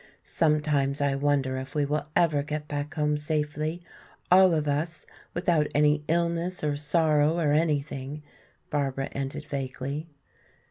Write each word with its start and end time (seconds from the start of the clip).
Sometimes 0.23 0.99
I 0.99 1.13
wonder 1.13 1.57
if 1.57 1.75
we 1.75 1.85
will 1.85 2.07
ever 2.15 2.41
get 2.41 2.67
back 2.67 2.95
home 2.95 3.17
safely, 3.17 3.83
all 4.31 4.55
of 4.55 4.67
us, 4.67 5.05
without 5.35 5.67
any 5.75 6.03
illness 6.07 6.63
or 6.63 6.75
sorrow 6.75 7.37
or 7.37 7.51
anything," 7.51 8.23
Barbara 8.71 9.09
ended 9.11 9.45
vaguely. 9.45 10.07